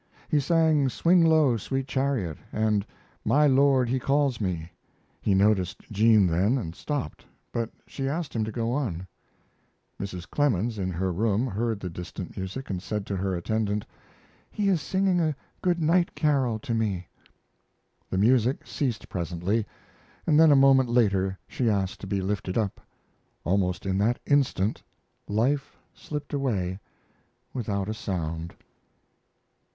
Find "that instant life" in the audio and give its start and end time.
23.99-25.77